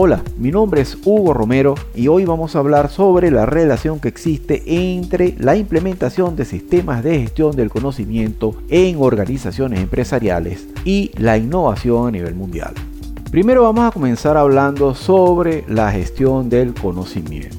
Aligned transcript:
Hola, 0.00 0.22
mi 0.36 0.52
nombre 0.52 0.80
es 0.80 0.96
Hugo 1.04 1.34
Romero 1.34 1.74
y 1.92 2.06
hoy 2.06 2.24
vamos 2.24 2.54
a 2.54 2.60
hablar 2.60 2.88
sobre 2.88 3.32
la 3.32 3.46
relación 3.46 3.98
que 3.98 4.06
existe 4.06 4.62
entre 4.64 5.34
la 5.38 5.56
implementación 5.56 6.36
de 6.36 6.44
sistemas 6.44 7.02
de 7.02 7.18
gestión 7.18 7.56
del 7.56 7.68
conocimiento 7.68 8.54
en 8.68 9.02
organizaciones 9.02 9.80
empresariales 9.80 10.68
y 10.84 11.10
la 11.16 11.36
innovación 11.36 12.06
a 12.06 12.10
nivel 12.12 12.36
mundial. 12.36 12.74
Primero 13.32 13.64
vamos 13.64 13.86
a 13.86 13.90
comenzar 13.90 14.36
hablando 14.36 14.94
sobre 14.94 15.64
la 15.66 15.90
gestión 15.90 16.48
del 16.48 16.74
conocimiento. 16.74 17.57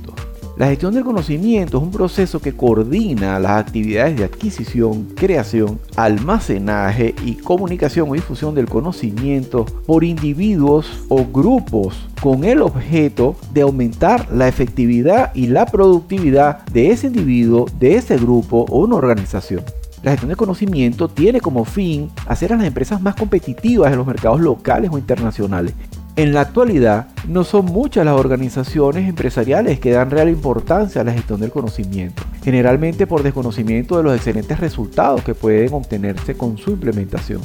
La 0.60 0.68
gestión 0.68 0.94
del 0.94 1.06
conocimiento 1.06 1.78
es 1.78 1.84
un 1.84 1.92
proceso 1.92 2.42
que 2.42 2.54
coordina 2.54 3.40
las 3.40 3.62
actividades 3.62 4.18
de 4.18 4.26
adquisición, 4.26 5.06
creación, 5.16 5.80
almacenaje 5.96 7.16
y 7.26 7.36
comunicación 7.36 8.10
o 8.10 8.14
difusión 8.14 8.56
del 8.56 8.68
conocimiento 8.68 9.64
por 9.64 10.04
individuos 10.04 11.06
o 11.08 11.24
grupos 11.24 12.10
con 12.22 12.44
el 12.44 12.62
objeto 12.62 13.38
de 13.54 13.62
aumentar 13.62 14.30
la 14.34 14.50
efectividad 14.50 15.34
y 15.34 15.48
la 15.48 15.66
productividad 15.66 16.66
de 16.66 16.92
ese 16.92 17.08
individuo, 17.08 17.66
de 17.80 17.96
ese 17.96 18.18
grupo 18.18 18.66
o 18.68 18.80
una 18.80 18.98
organización. 18.98 19.64
La 20.04 20.12
gestión 20.12 20.28
del 20.28 20.38
conocimiento 20.38 21.08
tiene 21.08 21.40
como 21.40 21.64
fin 21.64 22.10
hacer 22.28 22.52
a 22.52 22.58
las 22.58 22.66
empresas 22.66 23.02
más 23.02 23.16
competitivas 23.16 23.94
en 23.94 23.98
los 23.98 24.08
mercados 24.08 24.42
locales 24.42 24.92
o 24.92 24.98
internacionales 24.98 25.74
en 26.22 26.34
la 26.34 26.42
actualidad, 26.42 27.08
no 27.30 27.46
son 27.46 27.66
muchas 27.66 28.04
las 28.04 28.20
organizaciones 28.20 29.08
empresariales 29.08 29.80
que 29.80 29.92
dan 29.92 30.12
real 30.12 30.28
importancia 30.28 31.00
a 31.00 31.06
la 31.06 31.14
gestión 31.14 31.40
del 31.40 31.50
conocimiento, 31.50 32.24
generalmente 32.44 33.08
por 33.08 33.24
desconocimiento 33.24 33.96
de 33.96 34.04
los 34.04 34.16
excelentes 34.18 34.60
resultados 34.60 35.24
que 35.24 35.34
pueden 35.34 35.74
obtenerse 35.74 36.36
con 36.36 36.58
su 36.58 36.72
implementación. 36.72 37.40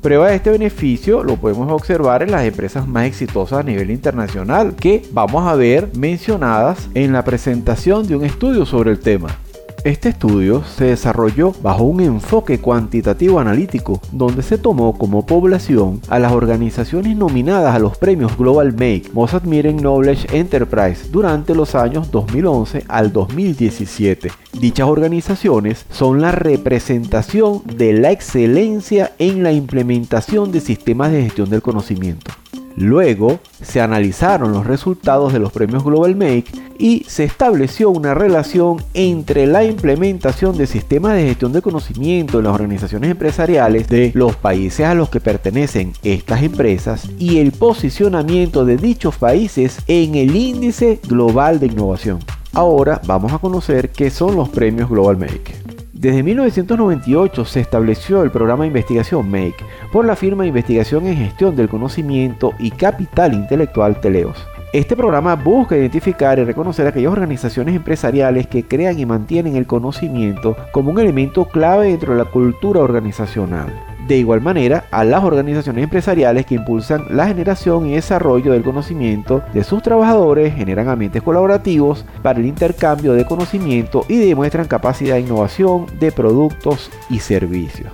Prueba 0.00 0.28
de 0.28 0.36
este 0.36 0.50
beneficio 0.50 1.24
lo 1.24 1.38
podemos 1.38 1.70
observar 1.72 2.22
en 2.22 2.30
las 2.30 2.44
empresas 2.44 2.86
más 2.86 3.06
exitosas 3.06 3.58
a 3.58 3.62
nivel 3.64 3.90
internacional, 3.90 4.76
que 4.76 5.02
vamos 5.10 5.48
a 5.48 5.56
ver 5.56 5.88
mencionadas 5.96 6.88
en 6.94 7.12
la 7.12 7.24
presentación 7.24 8.06
de 8.06 8.14
un 8.14 8.24
estudio 8.24 8.64
sobre 8.64 8.92
el 8.92 9.00
tema. 9.00 9.36
Este 9.82 10.10
estudio 10.10 10.62
se 10.62 10.84
desarrolló 10.84 11.54
bajo 11.62 11.84
un 11.84 12.02
enfoque 12.02 12.60
cuantitativo 12.60 13.40
analítico, 13.40 13.98
donde 14.12 14.42
se 14.42 14.58
tomó 14.58 14.98
como 14.98 15.24
población 15.24 16.02
a 16.10 16.18
las 16.18 16.32
organizaciones 16.32 17.16
nominadas 17.16 17.74
a 17.74 17.78
los 17.78 17.96
premios 17.96 18.36
Global 18.36 18.72
Make 18.72 19.04
Most 19.14 19.32
Admiring 19.32 19.78
Knowledge 19.78 20.36
Enterprise 20.36 21.08
durante 21.10 21.54
los 21.54 21.74
años 21.74 22.10
2011 22.10 22.84
al 22.88 23.10
2017. 23.10 24.30
Dichas 24.60 24.86
organizaciones 24.86 25.86
son 25.90 26.20
la 26.20 26.32
representación 26.32 27.62
de 27.64 27.94
la 27.94 28.10
excelencia 28.10 29.12
en 29.18 29.42
la 29.42 29.52
implementación 29.52 30.52
de 30.52 30.60
sistemas 30.60 31.10
de 31.10 31.22
gestión 31.22 31.48
del 31.48 31.62
conocimiento. 31.62 32.32
Luego 32.76 33.40
se 33.62 33.80
analizaron 33.80 34.52
los 34.52 34.66
resultados 34.66 35.32
de 35.32 35.38
los 35.38 35.52
premios 35.52 35.84
Global 35.84 36.16
Make 36.16 36.69
y 36.80 37.04
se 37.06 37.24
estableció 37.24 37.90
una 37.90 38.14
relación 38.14 38.82
entre 38.94 39.46
la 39.46 39.64
implementación 39.64 40.56
de 40.56 40.66
sistemas 40.66 41.14
de 41.14 41.26
gestión 41.26 41.52
de 41.52 41.60
conocimiento 41.60 42.38
en 42.38 42.44
las 42.44 42.54
organizaciones 42.54 43.10
empresariales 43.10 43.86
de 43.88 44.12
los 44.14 44.34
países 44.34 44.86
a 44.86 44.94
los 44.94 45.10
que 45.10 45.20
pertenecen 45.20 45.92
estas 46.02 46.42
empresas 46.42 47.06
y 47.18 47.38
el 47.38 47.52
posicionamiento 47.52 48.64
de 48.64 48.78
dichos 48.78 49.16
países 49.18 49.78
en 49.88 50.14
el 50.14 50.34
índice 50.34 51.00
global 51.06 51.60
de 51.60 51.66
innovación. 51.66 52.18
Ahora 52.54 53.02
vamos 53.06 53.32
a 53.34 53.38
conocer 53.38 53.90
qué 53.90 54.10
son 54.10 54.34
los 54.34 54.48
premios 54.48 54.88
Global 54.88 55.18
Make. 55.18 55.54
Desde 55.92 56.22
1998 56.22 57.44
se 57.44 57.60
estableció 57.60 58.22
el 58.22 58.30
programa 58.30 58.64
de 58.64 58.68
investigación 58.68 59.30
MAKE 59.30 59.66
por 59.92 60.06
la 60.06 60.16
firma 60.16 60.44
de 60.44 60.48
investigación 60.48 61.06
en 61.06 61.18
gestión 61.18 61.54
del 61.56 61.68
conocimiento 61.68 62.54
y 62.58 62.70
capital 62.70 63.34
intelectual 63.34 64.00
Teleos. 64.00 64.38
Este 64.72 64.94
programa 64.94 65.34
busca 65.34 65.76
identificar 65.76 66.38
y 66.38 66.44
reconocer 66.44 66.86
aquellas 66.86 67.12
organizaciones 67.12 67.74
empresariales 67.74 68.46
que 68.46 68.64
crean 68.64 68.98
y 68.98 69.06
mantienen 69.06 69.56
el 69.56 69.66
conocimiento 69.66 70.56
como 70.70 70.92
un 70.92 71.00
elemento 71.00 71.46
clave 71.46 71.88
dentro 71.88 72.12
de 72.12 72.18
la 72.18 72.30
cultura 72.30 72.80
organizacional 72.80 73.72
de 74.10 74.16
igual 74.16 74.40
manera 74.40 74.86
a 74.90 75.04
las 75.04 75.22
organizaciones 75.22 75.84
empresariales 75.84 76.44
que 76.44 76.56
impulsan 76.56 77.04
la 77.10 77.28
generación 77.28 77.86
y 77.86 77.94
desarrollo 77.94 78.52
del 78.52 78.64
conocimiento 78.64 79.42
de 79.54 79.62
sus 79.62 79.84
trabajadores, 79.84 80.52
generan 80.52 80.88
ambientes 80.88 81.22
colaborativos 81.22 82.04
para 82.20 82.40
el 82.40 82.46
intercambio 82.46 83.12
de 83.12 83.24
conocimiento 83.24 84.04
y 84.08 84.16
demuestran 84.16 84.66
capacidad 84.66 85.14
de 85.14 85.20
innovación 85.20 85.86
de 86.00 86.10
productos 86.10 86.90
y 87.08 87.20
servicios. 87.20 87.92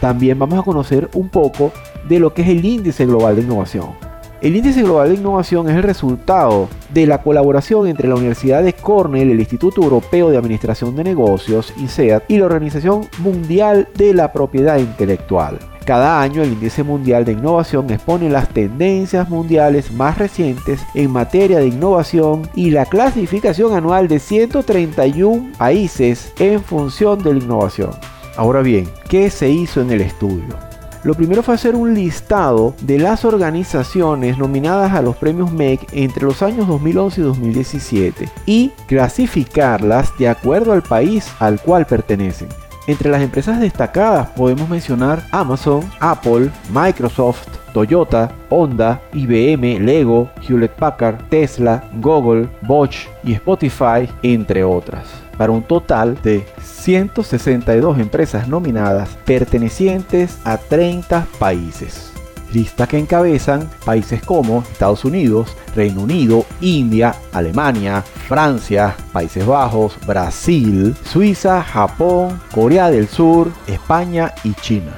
También 0.00 0.36
vamos 0.36 0.58
a 0.58 0.64
conocer 0.64 1.08
un 1.14 1.28
poco 1.28 1.70
de 2.08 2.18
lo 2.18 2.34
que 2.34 2.42
es 2.42 2.48
el 2.48 2.64
índice 2.64 3.06
global 3.06 3.36
de 3.36 3.42
innovación. 3.42 4.11
El 4.42 4.56
Índice 4.56 4.82
Global 4.82 5.08
de 5.08 5.14
Innovación 5.14 5.70
es 5.70 5.76
el 5.76 5.84
resultado 5.84 6.68
de 6.92 7.06
la 7.06 7.22
colaboración 7.22 7.86
entre 7.86 8.08
la 8.08 8.16
Universidad 8.16 8.64
de 8.64 8.72
Cornell, 8.72 9.30
el 9.30 9.38
Instituto 9.38 9.80
Europeo 9.80 10.30
de 10.30 10.36
Administración 10.36 10.96
de 10.96 11.04
Negocios, 11.04 11.72
INSEAD, 11.76 12.24
y 12.26 12.38
la 12.38 12.46
Organización 12.46 13.06
Mundial 13.18 13.86
de 13.94 14.12
la 14.12 14.32
Propiedad 14.32 14.78
Intelectual. 14.78 15.60
Cada 15.84 16.20
año 16.20 16.42
el 16.42 16.54
Índice 16.54 16.82
Mundial 16.82 17.24
de 17.24 17.32
Innovación 17.32 17.88
expone 17.90 18.28
las 18.28 18.48
tendencias 18.48 19.28
mundiales 19.28 19.92
más 19.92 20.18
recientes 20.18 20.80
en 20.94 21.12
materia 21.12 21.60
de 21.60 21.68
innovación 21.68 22.42
y 22.56 22.70
la 22.70 22.86
clasificación 22.86 23.74
anual 23.74 24.08
de 24.08 24.18
131 24.18 25.52
países 25.56 26.32
en 26.40 26.60
función 26.60 27.22
de 27.22 27.34
la 27.34 27.44
innovación. 27.44 27.92
Ahora 28.36 28.62
bien, 28.62 28.88
¿qué 29.08 29.30
se 29.30 29.50
hizo 29.50 29.80
en 29.80 29.92
el 29.92 30.00
estudio? 30.00 30.71
Lo 31.04 31.14
primero 31.14 31.42
fue 31.42 31.54
hacer 31.54 31.74
un 31.74 31.94
listado 31.94 32.74
de 32.82 32.98
las 32.98 33.24
organizaciones 33.24 34.38
nominadas 34.38 34.92
a 34.92 35.02
los 35.02 35.16
premios 35.16 35.50
MEC 35.50 35.88
entre 35.92 36.24
los 36.24 36.42
años 36.42 36.68
2011 36.68 37.20
y 37.20 37.24
2017 37.24 38.28
y 38.46 38.70
clasificarlas 38.86 40.16
de 40.18 40.28
acuerdo 40.28 40.72
al 40.72 40.82
país 40.82 41.26
al 41.40 41.60
cual 41.60 41.86
pertenecen. 41.86 42.48
Entre 42.86 43.10
las 43.10 43.22
empresas 43.22 43.60
destacadas 43.60 44.28
podemos 44.30 44.68
mencionar 44.68 45.26
Amazon, 45.32 45.88
Apple, 45.98 46.50
Microsoft, 46.72 47.48
Toyota, 47.72 48.30
Honda, 48.48 49.00
IBM, 49.12 49.80
Lego, 49.80 50.30
Hewlett 50.46 50.72
Packard, 50.72 51.28
Tesla, 51.28 51.82
Google, 52.00 52.48
Bosch 52.62 53.08
y 53.24 53.32
Spotify, 53.32 54.08
entre 54.22 54.62
otras, 54.62 55.06
un 55.50 55.62
total 55.62 56.18
de 56.22 56.46
162 56.62 57.98
empresas 57.98 58.48
nominadas 58.48 59.10
pertenecientes 59.24 60.38
a 60.44 60.56
30 60.56 61.26
países. 61.38 62.12
Lista 62.52 62.86
que 62.86 62.98
encabezan 62.98 63.70
países 63.84 64.22
como 64.22 64.62
Estados 64.70 65.06
Unidos, 65.06 65.56
Reino 65.74 66.02
Unido, 66.02 66.44
India, 66.60 67.14
Alemania, 67.32 68.02
Francia, 68.28 68.94
Países 69.12 69.46
Bajos, 69.46 69.96
Brasil, 70.06 70.94
Suiza, 71.02 71.62
Japón, 71.62 72.40
Corea 72.54 72.90
del 72.90 73.08
Sur, 73.08 73.50
España 73.66 74.34
y 74.44 74.52
China. 74.54 74.92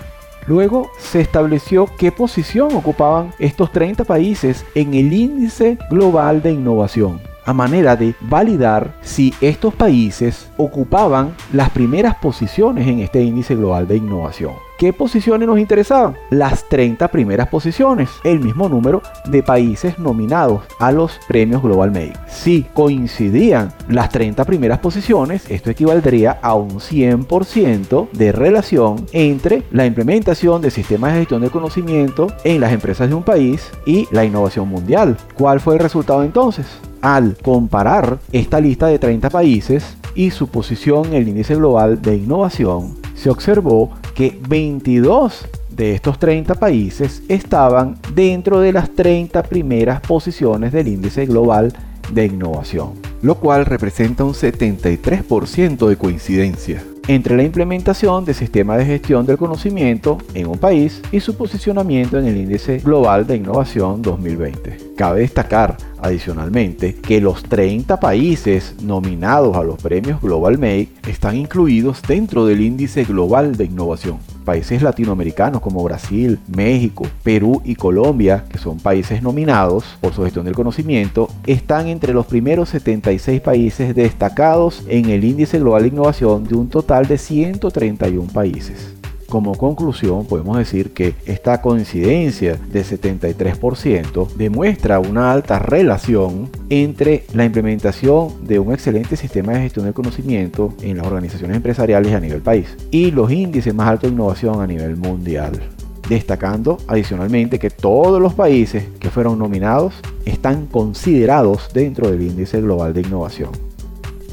Luego 0.46 0.90
se 0.98 1.20
estableció 1.20 1.88
qué 1.96 2.10
posición 2.10 2.74
ocupaban 2.74 3.32
estos 3.38 3.70
30 3.70 4.04
países 4.04 4.66
en 4.74 4.94
el 4.94 5.12
índice 5.12 5.78
global 5.90 6.42
de 6.42 6.52
innovación 6.52 7.33
a 7.44 7.52
manera 7.52 7.96
de 7.96 8.14
validar 8.20 8.94
si 9.02 9.34
estos 9.40 9.74
países 9.74 10.48
ocupaban 10.56 11.34
las 11.52 11.70
primeras 11.70 12.16
posiciones 12.16 12.86
en 12.86 13.00
este 13.00 13.22
índice 13.22 13.54
global 13.54 13.86
de 13.86 13.96
innovación. 13.96 14.52
¿Qué 14.78 14.92
posiciones 14.92 15.46
nos 15.46 15.60
interesaban? 15.60 16.16
Las 16.30 16.68
30 16.68 17.06
primeras 17.08 17.48
posiciones, 17.48 18.10
el 18.24 18.40
mismo 18.40 18.68
número 18.68 19.02
de 19.26 19.42
países 19.42 20.00
nominados 20.00 20.64
a 20.80 20.90
los 20.90 21.20
premios 21.28 21.62
Global 21.62 21.92
Make. 21.92 22.14
Si 22.26 22.64
coincidían 22.74 23.72
las 23.88 24.10
30 24.10 24.44
primeras 24.44 24.80
posiciones, 24.80 25.48
esto 25.48 25.70
equivaldría 25.70 26.38
a 26.42 26.54
un 26.54 26.80
100% 26.80 28.10
de 28.10 28.32
relación 28.32 29.06
entre 29.12 29.62
la 29.70 29.86
implementación 29.86 30.60
de 30.60 30.72
sistemas 30.72 31.12
de 31.12 31.20
gestión 31.20 31.42
de 31.42 31.50
conocimiento 31.50 32.26
en 32.42 32.60
las 32.60 32.72
empresas 32.72 33.08
de 33.08 33.14
un 33.14 33.22
país 33.22 33.70
y 33.86 34.08
la 34.10 34.24
innovación 34.24 34.68
mundial. 34.68 35.16
¿Cuál 35.34 35.60
fue 35.60 35.74
el 35.74 35.80
resultado 35.80 36.24
entonces? 36.24 36.66
Al 37.04 37.36
comparar 37.36 38.18
esta 38.32 38.58
lista 38.62 38.86
de 38.86 38.98
30 38.98 39.28
países 39.28 39.98
y 40.14 40.30
su 40.30 40.48
posición 40.48 41.08
en 41.08 41.12
el 41.12 41.28
índice 41.28 41.54
global 41.54 42.00
de 42.00 42.16
innovación, 42.16 42.96
se 43.14 43.28
observó 43.28 43.90
que 44.14 44.40
22 44.48 45.46
de 45.76 45.94
estos 45.94 46.18
30 46.18 46.54
países 46.54 47.22
estaban 47.28 47.98
dentro 48.14 48.58
de 48.60 48.72
las 48.72 48.88
30 48.88 49.42
primeras 49.42 50.00
posiciones 50.00 50.72
del 50.72 50.88
índice 50.88 51.26
global 51.26 51.74
de 52.10 52.24
innovación, 52.24 52.94
lo 53.20 53.34
cual 53.34 53.66
representa 53.66 54.24
un 54.24 54.32
73% 54.32 55.86
de 55.86 55.96
coincidencia 55.98 56.82
entre 57.06 57.36
la 57.36 57.42
implementación 57.42 58.24
de 58.24 58.34
sistemas 58.34 58.78
de 58.78 58.86
gestión 58.86 59.26
del 59.26 59.36
conocimiento 59.36 60.18
en 60.34 60.46
un 60.46 60.58
país 60.58 61.02
y 61.12 61.20
su 61.20 61.36
posicionamiento 61.36 62.18
en 62.18 62.26
el 62.26 62.36
índice 62.36 62.78
global 62.78 63.26
de 63.26 63.36
innovación 63.36 64.02
2020. 64.02 64.94
Cabe 64.96 65.20
destacar 65.20 65.76
adicionalmente 66.00 66.94
que 66.94 67.20
los 67.20 67.42
30 67.42 68.00
países 68.00 68.76
nominados 68.82 69.56
a 69.56 69.62
los 69.62 69.80
premios 69.82 70.20
Global 70.20 70.58
Make 70.58 70.88
están 71.06 71.36
incluidos 71.36 72.02
dentro 72.02 72.46
del 72.46 72.60
índice 72.60 73.04
global 73.04 73.56
de 73.56 73.64
innovación. 73.64 74.18
Países 74.44 74.82
latinoamericanos 74.82 75.60
como 75.60 75.82
Brasil, 75.82 76.38
México, 76.54 77.06
Perú 77.22 77.62
y 77.64 77.76
Colombia, 77.76 78.44
que 78.50 78.58
son 78.58 78.78
países 78.78 79.22
nominados 79.22 79.84
por 80.00 80.12
su 80.12 80.22
gestión 80.22 80.44
del 80.44 80.54
conocimiento, 80.54 81.28
están 81.46 81.88
entre 81.88 82.12
los 82.12 82.26
primeros 82.26 82.68
76 82.68 83.40
países 83.40 83.94
destacados 83.94 84.84
en 84.88 85.08
el 85.10 85.24
índice 85.24 85.58
global 85.58 85.82
de 85.82 85.88
innovación 85.88 86.44
de 86.44 86.54
un 86.56 86.68
total 86.68 87.06
de 87.06 87.18
131 87.18 88.32
países. 88.32 88.94
Como 89.34 89.56
conclusión, 89.56 90.26
podemos 90.26 90.56
decir 90.58 90.92
que 90.92 91.16
esta 91.26 91.60
coincidencia 91.60 92.56
de 92.70 92.84
73% 92.84 94.28
demuestra 94.36 95.00
una 95.00 95.32
alta 95.32 95.58
relación 95.58 96.48
entre 96.70 97.24
la 97.34 97.44
implementación 97.44 98.46
de 98.46 98.60
un 98.60 98.72
excelente 98.72 99.16
sistema 99.16 99.54
de 99.54 99.62
gestión 99.62 99.86
del 99.86 99.92
conocimiento 99.92 100.72
en 100.82 100.98
las 100.98 101.08
organizaciones 101.08 101.56
empresariales 101.56 102.14
a 102.14 102.20
nivel 102.20 102.42
país 102.42 102.76
y 102.92 103.10
los 103.10 103.32
índices 103.32 103.74
más 103.74 103.88
altos 103.88 104.08
de 104.08 104.14
innovación 104.14 104.60
a 104.60 104.68
nivel 104.68 104.96
mundial 104.96 105.60
destacando 106.08 106.78
adicionalmente 106.86 107.58
que 107.58 107.70
todos 107.70 108.22
los 108.22 108.34
países 108.34 108.84
que 109.00 109.10
fueron 109.10 109.40
nominados 109.40 109.94
están 110.26 110.66
considerados 110.66 111.70
dentro 111.74 112.08
del 112.08 112.22
índice 112.22 112.60
global 112.60 112.94
de 112.94 113.00
innovación. 113.00 113.50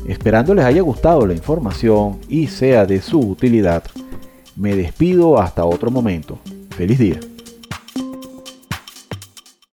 Esperando 0.08 0.54
les 0.54 0.66
haya 0.66 0.82
gustado 0.82 1.26
la 1.26 1.34
información 1.34 2.20
y 2.28 2.48
sea 2.48 2.86
de 2.86 3.02
su 3.02 3.20
utilidad, 3.20 3.84
me 4.56 4.76
despido 4.76 5.40
hasta 5.40 5.66
otro 5.66 5.92
momento. 5.92 6.40
Feliz 6.76 7.00
día. 7.00 7.20